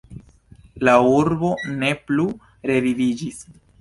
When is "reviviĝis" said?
2.73-3.45